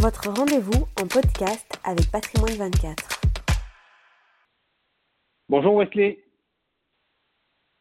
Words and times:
votre 0.00 0.28
rendez-vous 0.28 0.86
en 1.00 1.06
podcast 1.06 1.80
avec 1.84 2.10
Patrimoine 2.10 2.70
24. 2.70 3.20
Bonjour 5.48 5.76
Wesley. 5.76 6.24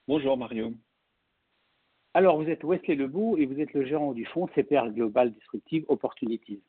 Bonjour 0.07 0.37
Mario. 0.37 0.73
Alors, 2.13 2.41
vous 2.41 2.49
êtes 2.49 2.63
Wesley 2.63 2.95
Lebout 2.95 3.37
et 3.37 3.45
vous 3.45 3.59
êtes 3.59 3.73
le 3.73 3.85
gérant 3.85 4.13
du 4.13 4.25
fonds 4.25 4.47
CPR 4.55 4.89
Global 4.91 5.33
Disruptive 5.33 5.83
Opportunities. 5.89 6.61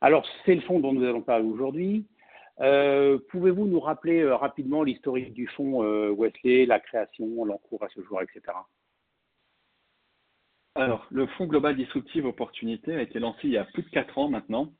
Alors, 0.00 0.26
c'est 0.44 0.54
le 0.54 0.62
fonds 0.62 0.80
dont 0.80 0.92
nous 0.92 1.04
allons 1.04 1.22
parler 1.22 1.44
aujourd'hui. 1.44 2.06
Euh, 2.60 3.18
pouvez-vous 3.30 3.66
nous 3.66 3.80
rappeler 3.80 4.22
euh, 4.22 4.34
rapidement 4.34 4.82
l'historique 4.82 5.32
du 5.32 5.46
fonds 5.46 5.84
euh, 5.84 6.10
Wesley, 6.10 6.66
la 6.66 6.80
création, 6.80 7.44
l'encours 7.44 7.84
à 7.84 7.88
ce 7.90 8.02
jour, 8.02 8.20
etc. 8.20 8.40
Alors, 10.74 11.06
le 11.10 11.26
fonds 11.26 11.46
Global 11.46 11.76
Disruptive 11.76 12.26
Opportunité 12.26 12.94
a 12.94 13.02
été 13.02 13.20
lancé 13.20 13.40
il 13.44 13.50
y 13.50 13.58
a 13.58 13.64
plus 13.64 13.82
de 13.82 13.90
4 13.90 14.18
ans 14.18 14.28
maintenant. 14.28 14.72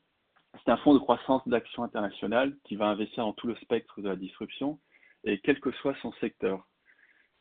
C'est 0.69 0.73
un 0.73 0.77
fonds 0.77 0.93
de 0.93 0.99
croissance 0.99 1.41
d'action 1.47 1.81
internationale 1.81 2.55
qui 2.63 2.75
va 2.75 2.89
investir 2.89 3.25
dans 3.25 3.33
tout 3.33 3.47
le 3.47 3.55
spectre 3.55 4.01
de 4.01 4.07
la 4.07 4.15
disruption 4.15 4.77
et 5.23 5.39
quel 5.39 5.59
que 5.59 5.71
soit 5.71 5.95
son 6.03 6.11
secteur. 6.21 6.63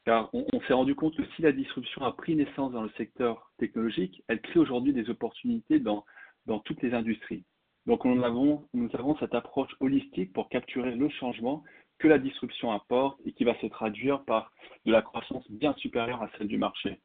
Car 0.06 0.30
on, 0.32 0.46
s'est 0.66 0.72
rendu 0.72 0.94
compte 0.94 1.14
que 1.14 1.26
si 1.36 1.42
la 1.42 1.52
disruption 1.52 2.06
a 2.06 2.12
pris 2.12 2.36
naissance 2.36 2.72
dans 2.72 2.80
le 2.80 2.90
secteur 2.96 3.52
technologique, 3.58 4.22
elle 4.28 4.40
crée 4.40 4.58
aujourd'hui 4.58 4.94
des 4.94 5.10
opportunités 5.10 5.78
dans, 5.78 6.06
dans 6.46 6.58
toutes 6.60 6.80
les 6.80 6.94
industries. 6.94 7.44
Donc 7.84 8.06
nous 8.06 8.24
avons, 8.24 8.66
cette 9.20 9.34
approche 9.34 9.76
holistique 9.80 10.32
pour 10.32 10.48
capturer 10.48 10.94
le 10.94 11.10
changement 11.10 11.62
que 11.98 12.08
la 12.08 12.18
disruption 12.18 12.72
apporte 12.72 13.20
et 13.26 13.32
qui 13.32 13.44
va 13.44 13.60
se 13.60 13.66
traduire 13.66 14.24
par 14.24 14.52
de 14.86 14.92
la 14.92 15.02
croissance 15.02 15.44
bien 15.50 15.74
supérieure 15.74 16.22
à 16.22 16.30
celle 16.38 16.48
du 16.48 16.56
marché. 16.56 16.98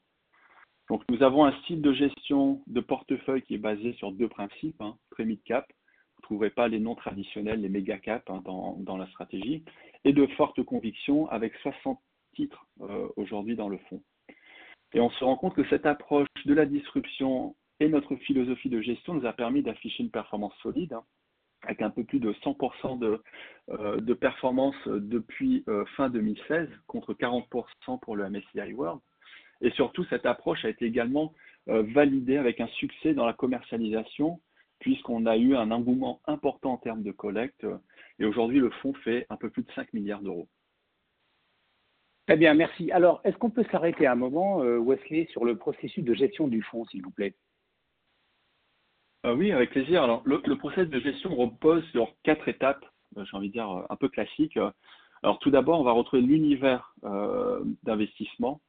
Donc 0.89 1.03
nous 1.09 1.21
avons 1.21 1.43
un 1.43 1.51
style 1.63 1.81
de 1.81 1.91
gestion 1.91 2.61
de 2.67 2.79
portefeuille 2.79 3.41
qui 3.41 3.55
est 3.55 3.57
basé 3.57 3.91
sur 3.95 4.13
deux 4.13 4.29
principes, 4.29 4.79
hein, 4.79 4.95
mid 5.19 5.43
cap, 5.43 5.67
vous 5.67 5.73
ne 5.73 5.82
trouverez 6.23 6.49
pas 6.49 6.67
les 6.67 6.79
noms 6.79 6.95
traditionnels, 6.95 7.61
les 7.61 7.69
méga 7.69 7.99
cap 7.99 8.27
hein, 8.29 8.41
dans, 8.43 8.97
la 8.97 9.07
stratégie, 9.07 9.63
et 10.03 10.13
de 10.13 10.25
forte 10.35 10.63
conviction 10.63 11.29
avec 11.29 11.53
60 11.57 11.99
titres 12.35 12.65
euh, 12.81 13.07
aujourd'hui 13.15 13.55
dans 13.55 13.69
le 13.69 13.77
fond. 13.89 14.01
Et 14.93 14.99
on 14.99 15.09
se 15.11 15.23
rend 15.23 15.37
compte 15.37 15.55
que 15.55 15.67
cette 15.69 15.85
approche 15.85 16.27
de 16.45 16.53
la 16.53 16.65
disruption 16.65 17.55
et 17.79 17.89
notre 17.89 18.15
philosophie 18.15 18.69
de 18.69 18.81
gestion 18.81 19.13
nous 19.13 19.25
a 19.25 19.33
permis 19.33 19.61
d'afficher 19.61 20.03
une 20.03 20.11
performance 20.11 20.53
solide, 20.61 20.93
hein, 20.93 21.03
avec 21.63 21.81
un 21.81 21.89
peu 21.89 22.03
plus 22.03 22.19
de 22.19 22.33
100% 22.33 22.99
de, 22.99 23.21
euh, 23.69 23.97
de, 23.97 24.13
performance 24.13 24.75
depuis 24.85 25.63
euh, 25.67 25.85
fin 25.95 26.09
2016, 26.09 26.69
contre 26.87 27.13
40% 27.13 27.99
pour 28.01 28.15
le 28.15 28.29
MSCI 28.29 28.73
World. 28.73 29.01
Et 29.61 29.71
surtout, 29.71 30.03
cette 30.05 30.25
approche 30.25 30.65
a 30.65 30.69
été 30.69 30.85
également 30.85 31.33
validée 31.67 32.35
avec 32.35 32.59
un 32.59 32.67
succès 32.67 33.13
dans 33.13 33.25
la 33.25 33.31
commercialisation, 33.31 34.41
puisqu'on 34.83 35.25
a 35.25 35.37
eu 35.37 35.55
un 35.55 35.71
engouement 35.71 36.21
important 36.27 36.73
en 36.73 36.77
termes 36.77 37.03
de 37.03 37.11
collecte. 37.11 37.65
Et 38.19 38.25
aujourd'hui, 38.25 38.59
le 38.59 38.69
fonds 38.69 38.93
fait 38.93 39.25
un 39.29 39.37
peu 39.37 39.49
plus 39.49 39.63
de 39.63 39.71
5 39.71 39.91
milliards 39.93 40.21
d'euros. 40.21 40.47
Très 42.27 42.37
bien, 42.37 42.53
merci. 42.53 42.91
Alors, 42.91 43.21
est-ce 43.23 43.37
qu'on 43.37 43.49
peut 43.49 43.65
s'arrêter 43.71 44.05
un 44.07 44.15
moment, 44.15 44.57
Wesley, 44.57 45.27
sur 45.31 45.45
le 45.45 45.57
processus 45.57 46.03
de 46.03 46.13
gestion 46.13 46.47
du 46.47 46.61
fonds, 46.61 46.85
s'il 46.85 47.01
vous 47.01 47.11
plaît? 47.11 47.33
Euh, 49.25 49.35
oui, 49.35 49.51
avec 49.51 49.71
plaisir. 49.71 50.03
Alors, 50.03 50.21
le, 50.25 50.41
le, 50.45 50.57
process 50.57 50.89
de 50.89 50.99
gestion 50.99 51.33
repose 51.35 51.83
sur 51.91 52.13
quatre 52.23 52.49
étapes, 52.49 52.85
euh, 53.17 53.23
j'ai 53.23 53.37
envie 53.37 53.47
de 53.47 53.53
dire 53.53 53.71
euh, 53.71 53.83
un 53.89 53.95
peu 53.95 54.09
classiques. 54.09 54.57
Alors, 55.23 55.39
tout 55.39 55.49
d'abord, 55.49 55.79
on 55.79 55.83
va 55.83 55.93
retrouver 55.93 56.21
l'univers 56.21 56.93
d'investissement 57.83 58.59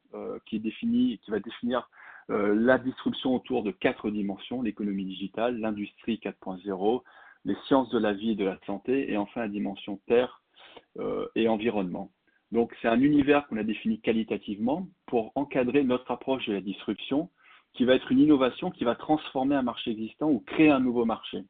qui 0.47 0.57
est 0.57 0.61
défini, 0.61 1.19
qui 1.19 1.33
va 1.33 1.41
définir 1.41 1.91
la 2.29 2.79
disruption 2.79 3.35
autour 3.35 3.63
de 3.63 3.71
quatre 3.71 4.11
dimensions 4.11 4.63
l'économie 4.63 5.05
digitale, 5.05 5.59
l'industrie 5.59 6.21
4.0, 6.23 7.03
les 7.45 7.57
sciences 7.67 7.91
de 7.91 7.99
la 7.99 8.13
vie 8.13 8.31
et 8.31 8.35
de 8.35 8.45
la 8.45 8.59
santé, 8.67 9.13
et 9.13 9.17
enfin 9.17 9.43
la 9.43 9.49
dimension 9.49 10.01
terre 10.07 10.43
et 11.35 11.49
environnement. 11.49 12.11
Donc, 12.53 12.75
c'est 12.81 12.89
un 12.89 13.01
univers 13.01 13.47
qu'on 13.47 13.57
a 13.57 13.63
défini 13.63 14.01
qualitativement 14.01 14.89
pour 15.07 15.33
encadrer 15.35 15.83
notre 15.85 16.11
approche 16.11 16.47
de 16.47 16.55
la 16.55 16.61
disruption 16.61 17.29
qui 17.75 17.85
va 17.85 17.95
être 17.95 18.11
une 18.11 18.21
innovation 18.21 18.71
qui 18.71 18.85
va 18.85 18.95
transformer 18.95 19.57
un 19.57 19.63
marché 19.63 19.91
existant 19.91 20.31
ou 20.31 20.41
créer 20.41 20.71
un 20.71 20.81
nouveau 20.81 21.05
marché. 21.05 21.45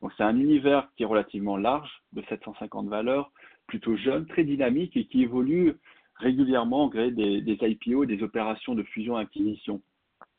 Donc 0.00 0.12
c'est 0.16 0.22
un 0.22 0.38
univers 0.38 0.88
qui 0.96 1.02
est 1.02 1.06
relativement 1.06 1.56
large, 1.56 1.90
de 2.12 2.22
750 2.28 2.88
valeurs, 2.88 3.32
plutôt 3.66 3.96
jeune, 3.96 4.26
très 4.26 4.44
dynamique 4.44 4.96
et 4.96 5.06
qui 5.06 5.22
évolue 5.22 5.74
régulièrement 6.14 6.88
gré 6.88 7.10
des, 7.10 7.58
IPO, 7.60 8.06
des 8.06 8.22
opérations 8.22 8.74
de 8.74 8.82
fusion-acquisition. 8.84 9.82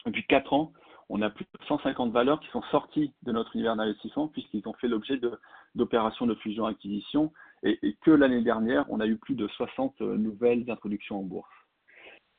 Depuis 0.09 0.25
4 0.25 0.53
ans, 0.53 0.73
on 1.09 1.21
a 1.21 1.29
plus 1.29 1.45
de 1.45 1.65
150 1.67 2.11
valeurs 2.11 2.39
qui 2.39 2.49
sont 2.49 2.63
sorties 2.71 3.13
de 3.21 3.31
notre 3.31 3.55
univers 3.55 3.75
d'investissement 3.75 4.27
puisqu'ils 4.27 4.67
ont 4.67 4.73
fait 4.73 4.87
l'objet 4.87 5.19
d'opérations 5.75 6.25
de, 6.25 6.33
fusion-acquisition 6.33 7.31
et, 7.61 7.95
que 8.01 8.09
l'année 8.09 8.41
dernière, 8.41 8.85
on 8.89 9.01
a 9.01 9.05
eu 9.05 9.17
plus 9.17 9.35
de 9.35 9.47
60 9.47 10.01
nouvelles 10.01 10.65
introductions 10.67 11.19
en 11.19 11.23
bourse. 11.23 11.51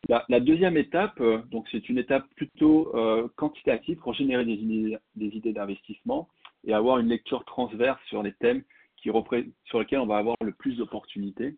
La, 0.09 0.41
deuxième 0.41 0.77
étape, 0.77 1.21
euh, 1.21 1.43
donc 1.53 1.69
c'est 1.71 1.89
une 1.89 1.99
étape 1.99 2.27
plutôt 2.35 2.93
euh, 2.97 3.29
quantitative 3.37 3.99
pour 3.99 4.15
générer 4.15 4.45
des 4.45 4.55
idées, 4.55 5.53
d'investissement 5.53 6.29
et 6.65 6.75
avoir 6.75 6.99
une 6.99 7.07
lecture 7.07 7.45
transverse 7.45 8.01
sur 8.07 8.25
les 8.25 8.33
thèmes 8.33 8.65
sur 8.97 9.79
lesquels 9.79 10.01
on 10.01 10.07
va 10.07 10.17
avoir 10.17 10.37
le 10.43 10.53
plus 10.53 10.77
d'opportunités. 10.77 11.57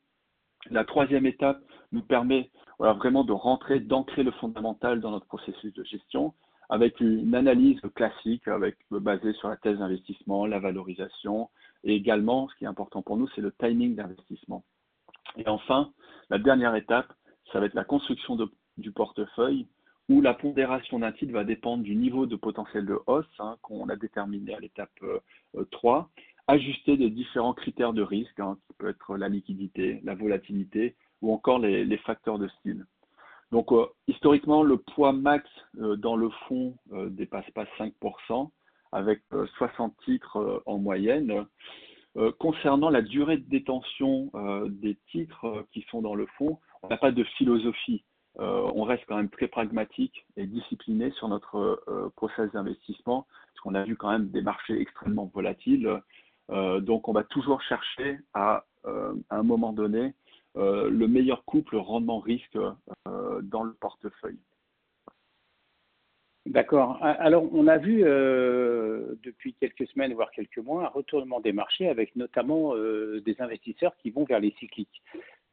La 0.71 0.85
troisième 0.85 1.27
étape 1.27 1.61
nous 1.93 2.03
permet 2.03 2.51
vraiment 2.79 3.25
de 3.25 3.33
rentrer, 3.33 3.81
d'ancrer 3.81 4.23
le 4.23 4.31
fondamental 4.33 5.01
dans 5.01 5.11
notre 5.11 5.27
processus 5.27 5.73
de 5.73 5.85
gestion 5.85 6.35
avec 6.69 7.01
une 7.01 7.35
analyse 7.35 7.81
classique 7.95 8.49
avec, 8.49 8.77
basée 8.91 9.35
sur 9.35 9.49
la 9.49 9.57
thèse 9.59 9.79
d'investissement, 9.79 10.47
la 10.47 10.59
valorisation 10.59 11.51
et 11.85 11.95
également, 11.95 12.49
ce 12.49 12.55
qui 12.57 12.65
est 12.65 12.69
important 12.69 13.03
pour 13.03 13.17
nous, 13.17 13.29
c'est 13.35 13.41
le 13.41 13.53
timing 13.53 13.95
d'investissement. 13.95 14.65
Et 15.37 15.47
enfin, 15.49 15.93
la 16.31 16.39
dernière 16.39 16.75
étape, 16.75 17.13
ça 17.53 17.61
va 17.61 17.67
être 17.67 17.75
la 17.75 17.85
construction 17.85 18.39
du 18.79 18.93
portefeuille 18.93 19.67
où 20.09 20.21
la 20.21 20.35
pondération 20.35 20.99
d'un 20.99 21.13
titre 21.13 21.33
va 21.33 21.45
dépendre 21.45 21.83
du 21.83 21.95
niveau 21.95 22.27
de 22.27 22.37
potentiel 22.37 22.87
de 22.87 22.99
hausse 23.07 23.27
hein, 23.39 23.57
qu'on 23.63 23.89
a 23.89 23.97
déterminé 23.97 24.55
à 24.55 24.61
l'étape 24.61 24.91
3, 25.71 25.99
euh, 25.99 26.23
ajusté 26.53 26.97
de 26.97 27.09
différents 27.09 27.55
critères 27.55 27.93
de 27.93 28.03
risque, 28.03 28.39
hein, 28.41 28.57
qui 28.67 28.75
peut 28.75 28.89
être 28.89 29.17
la 29.17 29.29
liquidité, 29.29 30.01
la 30.05 30.15
volatilité 30.15 30.97
ou 31.21 31.33
encore 31.33 31.59
les, 31.59 31.97
facteurs 31.99 32.39
de 32.39 32.49
style. 32.49 32.85
Donc 33.51 33.73
euh, 33.73 33.87
historiquement, 34.09 34.63
le 34.63 34.77
poids 34.77 35.13
max 35.13 35.49
euh, 35.79 35.97
dans 35.97 36.17
le 36.17 36.31
fonds 36.49 36.77
ne 36.91 37.09
dépasse 37.09 37.51
pas 37.51 37.65
5%, 37.79 38.51
avec 38.93 39.23
60 39.57 39.95
titres 40.05 40.63
en 40.67 40.77
moyenne. 40.77 41.47
concernant 42.39 42.91
la 42.91 43.01
durée 43.01 43.39
de 43.39 43.49
détention 43.49 44.31
des 44.69 44.99
titres 45.11 45.65
qui 45.73 45.81
sont 45.91 46.03
dans 46.03 46.15
le 46.15 46.27
fonds, 46.37 46.59
on 46.83 46.89
n'a 46.89 46.99
pas 46.99 47.11
de 47.11 47.25
philosophie. 47.25 48.05
Euh, 48.41 48.71
on 48.75 48.85
reste 48.85 49.05
quand 49.07 49.17
même 49.17 49.29
très 49.29 49.49
pragmatique 49.49 50.25
et 50.37 50.47
discipliné 50.47 51.11
sur 51.13 51.29
notre 51.29 51.83
euh, 51.89 52.11
process 52.17 52.51
d'investissement, 52.53 53.27
parce 53.49 53.61
qu'on 53.61 53.75
a 53.75 53.85
vu 53.85 53.97
quand 53.97 54.11
même 54.11 54.29
des 54.29 54.41
marchés 54.41 54.81
extrêmement 54.81 55.31
volatiles. 55.35 56.01
Euh, 56.51 56.81
donc, 56.81 57.09
on 57.09 57.13
va 57.13 57.25
toujours 57.25 57.63
chercher 57.63 58.19
à, 58.35 58.65
à 58.85 59.37
un 59.37 59.43
moment 59.43 59.73
donné, 59.73 60.15
le 60.55 61.07
meilleur 61.07 61.45
couple 61.45 61.77
rendement-risque 61.77 62.59
dans 63.07 63.63
le 63.63 63.73
portefeuille. 63.75 64.41
D'accord. 66.45 66.99
Alors, 67.01 67.49
on 67.55 67.69
a 67.69 67.79
vu 67.79 68.03
depuis 68.03 69.55
quelques 69.55 69.87
semaines, 69.89 70.13
voire 70.13 70.33
quelques 70.33 70.59
mois, 70.59 70.87
un 70.87 70.89
retournement 70.89 71.41
des 71.41 71.53
marchés 71.53 71.89
avec 71.89 72.17
notamment 72.17 72.75
des 72.75 73.37
investisseurs 73.39 73.97
qui 73.99 74.11
vont 74.11 74.25
vers 74.25 74.41
les 74.41 74.55
cycliques. 74.59 75.03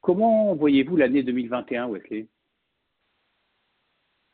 Comment 0.01 0.55
voyez-vous 0.55 0.97
l'année 0.97 1.23
2021, 1.23 1.87
Wesley? 1.89 2.27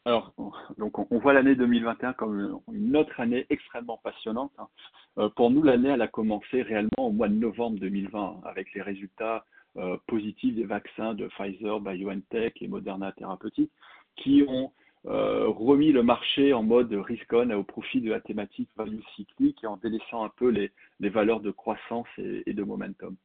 Alors, 0.05 0.33
donc 0.77 1.11
on 1.11 1.17
voit 1.17 1.33
l'année 1.33 1.55
2021 1.55 2.13
comme 2.13 2.61
une 2.71 2.95
autre 2.95 3.19
année 3.19 3.45
extrêmement 3.49 3.97
passionnante. 3.97 4.53
Euh, 5.17 5.29
pour 5.29 5.49
nous, 5.51 5.63
l'année, 5.63 5.91
a 5.91 6.07
commencé 6.07 6.61
réellement 6.61 6.89
au 6.97 7.11
mois 7.11 7.29
de 7.29 7.35
novembre 7.35 7.79
2020 7.79 8.41
avec 8.45 8.73
les 8.73 8.81
résultats 8.81 9.45
euh, 9.77 9.97
positifs 10.07 10.55
des 10.55 10.65
vaccins 10.65 11.13
de 11.13 11.27
Pfizer, 11.27 11.79
BioNTech 11.79 12.61
et 12.61 12.67
Moderna 12.67 13.11
Therapeutics 13.11 13.71
qui 14.15 14.43
ont 14.47 14.71
euh, 15.05 15.47
remis 15.47 15.91
le 15.91 16.01
marché 16.01 16.53
en 16.53 16.63
mode 16.63 16.91
risk-on 16.93 17.49
au 17.51 17.63
profit 17.63 18.01
de 18.01 18.09
la 18.09 18.21
thématique 18.21 18.69
value 18.75 19.01
cyclique 19.15 19.63
et 19.63 19.67
en 19.67 19.77
délaissant 19.77 20.23
un 20.23 20.31
peu 20.35 20.49
les, 20.49 20.71
valeurs 21.09 21.41
de 21.41 21.51
croissance 21.51 22.07
et, 22.17 22.43
et 22.45 22.53
de 22.53 22.63
momentum. 22.63 23.15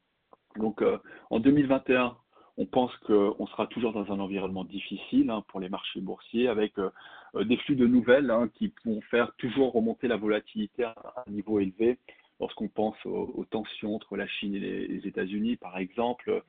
Donc, 0.56 0.82
en 1.30 1.38
2021, 1.38 2.16
on 2.60 2.66
pense 2.66 2.94
qu'on 3.06 3.46
sera 3.46 3.66
toujours 3.68 3.94
dans 3.94 4.12
un 4.12 4.20
environnement 4.20 4.64
difficile 4.64 5.30
hein, 5.30 5.42
pour 5.48 5.60
les 5.60 5.70
marchés 5.70 6.02
boursiers 6.02 6.46
avec 6.46 6.78
euh, 6.78 6.90
euh, 7.34 7.44
des 7.44 7.56
flux 7.56 7.74
de 7.74 7.86
nouvelles 7.86 8.30
hein, 8.30 8.50
qui 8.52 8.70
vont 8.84 9.00
faire 9.10 9.32
toujours 9.38 9.72
remonter 9.72 10.08
la 10.08 10.18
volatilité 10.18 10.84
à 10.84 10.94
un 11.26 11.30
niveau 11.30 11.58
élevé. 11.58 11.96
Lorsqu'on 12.38 12.68
pense 12.68 12.96
aux, 13.06 13.46
tensions 13.50 13.94
entre 13.94 14.14
la 14.16 14.26
Chine 14.26 14.54
et 14.54 14.58
les, 14.58 15.06
États-Unis, 15.06 15.56
par 15.56 15.78
exemple, 15.78 16.42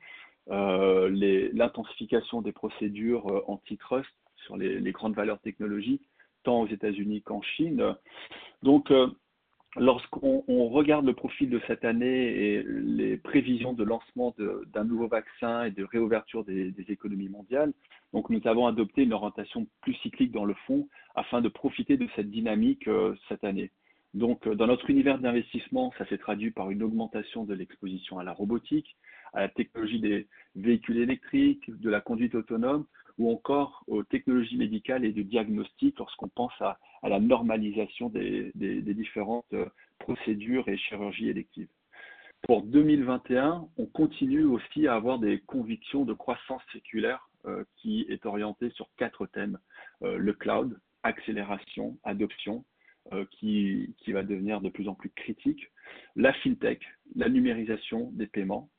euh, 0.50 1.50
l'intensification 1.54 2.42
des 2.42 2.52
procédures 2.52 3.42
antitrust 3.46 4.10
sur 4.44 4.58
les, 4.58 4.92
grandes 4.92 5.14
valeurs 5.14 5.40
technologiques, 5.40 6.08
tant 6.44 6.62
aux 6.62 6.66
États-Unis 6.66 7.20
qu'en 7.22 7.42
Chine. 7.42 7.94
Donc, 8.62 8.90
lorsqu'on 9.76 10.68
regarde 10.68 11.06
le 11.06 11.14
profil 11.14 11.48
de 11.48 11.60
cette 11.66 11.84
année 11.84 12.26
et 12.26 12.62
les 12.62 13.16
prévisions 13.16 13.72
de 13.72 13.84
lancement 13.84 14.34
d'un 14.72 14.84
nouveau 14.84 15.08
vaccin 15.08 15.64
et 15.64 15.70
de 15.70 15.84
réouverture 15.84 16.44
des, 16.44 16.74
économies 16.88 17.28
mondiales, 17.28 17.72
donc 18.12 18.28
nous 18.28 18.40
avons 18.44 18.66
adopté 18.66 19.02
une 19.02 19.14
orientation 19.14 19.66
plus 19.80 19.94
cyclique 19.94 20.32
dans 20.32 20.44
le 20.44 20.54
fond 20.66 20.88
afin 21.14 21.40
de 21.40 21.48
profiter 21.48 21.96
de 21.96 22.06
cette 22.16 22.30
dynamique 22.30 22.86
euh, 22.88 23.14
cette 23.28 23.44
année. 23.44 23.70
Donc, 24.14 24.46
dans 24.46 24.66
notre 24.66 24.90
univers 24.90 25.18
d'investissement, 25.18 25.90
ça 25.96 26.06
s'est 26.06 26.18
traduit 26.18 26.50
par 26.50 26.70
une 26.70 26.82
augmentation 26.82 27.44
de 27.44 27.54
l'exposition 27.54 28.18
à 28.18 28.24
la 28.24 28.32
robotique, 28.32 28.96
à 29.32 29.40
la 29.40 29.48
technologie 29.48 30.00
des 30.00 30.26
véhicules 30.54 30.98
électriques, 30.98 31.70
de 31.80 31.88
la 31.88 32.02
conduite 32.02 32.34
autonome, 32.34 32.84
ou 33.22 33.30
encore 33.30 33.84
aux 33.86 34.02
technologies 34.02 34.56
médicales 34.56 35.04
et 35.04 35.12
de 35.12 35.22
diagnostic 35.22 35.96
lorsqu'on 35.98 36.28
pense 36.28 36.52
à, 36.60 36.78
la 37.04 37.20
normalisation 37.20 38.08
des, 38.08 38.50
différentes 38.54 39.46
euh, 39.52 39.66
procédures 40.00 40.68
et 40.68 40.76
chirurgies 40.76 41.28
électives. 41.28 41.68
Pour 42.42 42.62
2021, 42.62 43.68
on 43.76 43.86
continue 43.86 44.44
aussi 44.44 44.88
à 44.88 44.94
avoir 44.94 45.20
des 45.20 45.38
convictions 45.46 46.04
de 46.04 46.14
croissance 46.14 46.62
séculaire 46.72 47.28
euh, 47.46 47.64
qui 47.76 48.04
est 48.08 48.26
orientée 48.26 48.70
sur 48.70 48.88
quatre 48.96 49.26
thèmes. 49.26 49.58
Euh, 50.02 50.18
le 50.18 50.32
cloud, 50.32 50.80
accélération, 51.04 51.96
adoption, 52.04 52.64
qui, 53.32 53.96
qui, 53.98 54.12
va 54.12 54.22
devenir 54.22 54.60
de 54.60 54.68
plus 54.68 54.88
en 54.88 54.94
plus 54.94 55.10
critique, 55.10 55.72
la 56.14 56.32
fintech, 56.34 56.80
la 57.16 57.28
numérisation 57.28 58.12
des 58.12 58.28
paiements, 58.28 58.70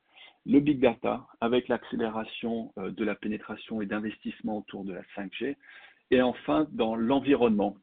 le 0.46 0.60
big 0.60 0.80
data 0.80 1.26
avec 1.42 1.68
l'accélération 1.68 2.74
euh, 2.78 2.92
de 2.92 3.04
la 3.04 3.16
pénétration 3.16 3.82
et 3.82 3.86
d'investissement 3.86 4.60
autour 4.60 4.84
de 4.84 4.94
la 4.94 5.02
5G. 5.16 5.56
Et 6.12 6.22
enfin, 6.22 6.68
dans 6.72 6.96
l'environnement, 6.96 7.78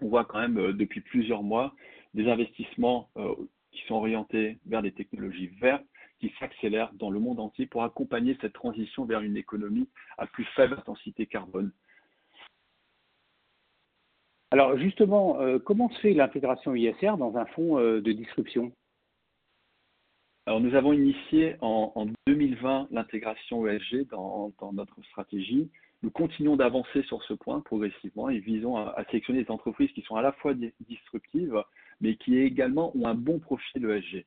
on 0.00 0.08
voit 0.08 0.24
quand 0.24 0.40
même 0.40 0.58
euh, 0.58 0.72
depuis 0.72 1.00
plusieurs 1.00 1.42
mois 1.42 1.74
des 2.14 2.28
investissements 2.28 3.10
euh, 3.16 3.34
qui 3.72 3.82
sont 3.86 3.94
orientés 3.94 4.58
vers 4.66 4.82
des 4.82 4.92
technologies 4.92 5.48
vertes 5.60 5.84
qui 6.18 6.32
s'accélèrent 6.38 6.92
dans 6.94 7.10
le 7.10 7.20
monde 7.20 7.40
entier 7.40 7.66
pour 7.66 7.82
accompagner 7.82 8.38
cette 8.40 8.54
transition 8.54 9.04
vers 9.04 9.20
une 9.20 9.36
économie 9.36 9.88
à 10.16 10.26
plus 10.26 10.46
faible 10.56 10.74
intensité 10.74 11.26
carbone. 11.26 11.72
Alors 14.50 14.78
justement, 14.78 15.38
comment 15.66 15.90
se 15.90 15.98
fait 15.98 16.14
l'intégration 16.14 16.74
ISR 16.74 17.18
dans 17.18 17.36
un 17.36 17.44
fonds 17.46 17.76
de 17.76 18.12
disruption? 18.12 18.72
Alors, 20.48 20.60
nous 20.60 20.76
avons 20.76 20.92
initié 20.92 21.56
en, 21.60 22.06
2020 22.28 22.86
l'intégration 22.92 23.66
ESG 23.66 24.06
dans, 24.10 24.52
notre 24.72 25.02
stratégie. 25.06 25.68
Nous 26.04 26.10
continuons 26.12 26.54
d'avancer 26.54 27.02
sur 27.02 27.20
ce 27.24 27.34
point 27.34 27.60
progressivement 27.60 28.28
et 28.28 28.38
visons 28.38 28.76
à, 28.76 29.04
sélectionner 29.10 29.42
des 29.42 29.50
entreprises 29.50 29.90
qui 29.90 30.02
sont 30.02 30.14
à 30.14 30.22
la 30.22 30.30
fois 30.30 30.54
disruptives, 30.54 31.60
mais 32.00 32.14
qui 32.14 32.38
également 32.38 32.96
ont 32.96 33.08
un 33.08 33.16
bon 33.16 33.40
profil 33.40 33.84
ESG. 33.84 34.24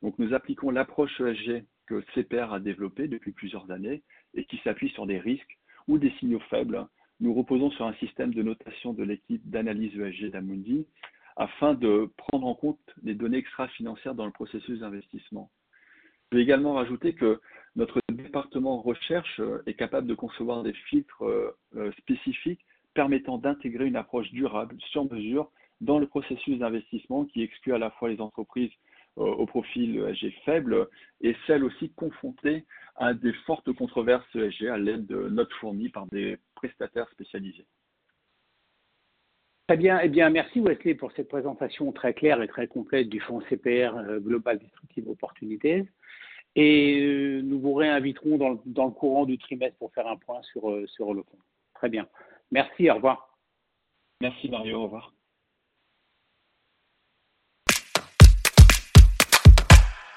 Donc, 0.00 0.18
nous 0.18 0.32
appliquons 0.32 0.70
l'approche 0.70 1.20
ESG 1.20 1.64
que 1.86 2.02
CPR 2.14 2.54
a 2.54 2.60
développée 2.60 3.06
depuis 3.06 3.32
plusieurs 3.32 3.70
années 3.70 4.02
et 4.32 4.46
qui 4.46 4.56
s'appuie 4.64 4.88
sur 4.90 5.04
des 5.04 5.18
risques 5.18 5.58
ou 5.86 5.98
des 5.98 6.12
signaux 6.12 6.40
faibles. 6.48 6.86
Nous 7.20 7.34
reposons 7.34 7.70
sur 7.72 7.84
un 7.84 7.94
système 7.94 8.32
de 8.32 8.42
notation 8.42 8.94
de 8.94 9.02
l'équipe 9.02 9.42
d'analyse 9.50 9.94
ESG 10.00 10.30
d'Amundi 10.30 10.86
afin 11.36 11.74
de 11.74 12.10
prendre 12.16 12.46
en 12.46 12.54
compte 12.54 12.80
les 13.02 13.14
données 13.14 13.38
extra-financières 13.38 14.14
dans 14.14 14.26
le 14.26 14.32
processus 14.32 14.80
d'investissement. 14.80 15.50
Je 16.30 16.36
vais 16.36 16.42
également 16.42 16.74
rajouter 16.74 17.14
que 17.14 17.40
notre 17.74 18.00
département 18.12 18.82
recherche 18.82 19.40
euh, 19.40 19.62
est 19.66 19.74
capable 19.74 20.06
de 20.06 20.14
concevoir 20.14 20.62
des 20.62 20.74
filtres 20.74 21.24
euh, 21.24 21.56
euh, 21.76 21.90
spécifiques 21.92 22.60
permettant 22.92 23.38
d'intégrer 23.38 23.86
une 23.86 23.96
approche 23.96 24.30
durable 24.32 24.76
sur 24.90 25.10
mesure 25.10 25.50
dans 25.80 25.98
le 25.98 26.06
processus 26.06 26.58
d'investissement 26.58 27.24
qui 27.24 27.42
exclut 27.42 27.72
à 27.72 27.78
la 27.78 27.90
fois 27.92 28.08
les 28.08 28.20
entreprises 28.20 28.72
au 29.16 29.46
profil 29.46 29.96
ESG 29.98 30.32
faible 30.44 30.88
et 31.20 31.34
celles 31.46 31.64
aussi 31.64 31.90
confrontées 31.94 32.64
à 32.94 33.14
des 33.14 33.32
fortes 33.46 33.72
controverses 33.72 34.24
ESG 34.34 34.66
à 34.66 34.78
l'aide 34.78 35.06
de 35.06 35.28
notes 35.28 35.52
fournies 35.54 35.88
par 35.88 36.06
des 36.06 36.38
prestataires 36.54 37.08
spécialisés. 37.10 37.66
Très 39.68 39.76
bien. 39.76 40.00
Eh 40.02 40.08
bien, 40.08 40.30
merci 40.30 40.60
Wesley 40.60 40.94
pour 40.94 41.12
cette 41.12 41.28
présentation 41.28 41.92
très 41.92 42.14
claire 42.14 42.40
et 42.42 42.48
très 42.48 42.66
complète 42.66 43.08
du 43.08 43.20
fonds 43.20 43.42
CPR 43.50 43.92
Global 44.20 44.58
Destructive 44.58 45.08
Opportunities. 45.10 45.86
Et 46.56 47.00
euh, 47.00 47.42
nous 47.42 47.60
vous 47.60 47.74
réinviterons 47.74 48.36
dans 48.36 48.48
le, 48.50 48.58
dans 48.66 48.86
le, 48.86 48.90
courant 48.92 49.26
du 49.26 49.38
trimestre 49.38 49.78
pour 49.78 49.92
faire 49.92 50.08
un 50.08 50.16
point 50.16 50.42
sur, 50.42 50.70
euh, 50.70 50.86
sur 50.86 51.14
le 51.14 51.22
compte. 51.22 51.40
Très 51.74 51.88
bien. 51.88 52.08
Merci, 52.50 52.90
au 52.90 52.94
revoir. 52.94 53.36
Merci 54.20 54.48
Mario, 54.48 54.78
au 54.78 54.82
revoir. 54.84 55.12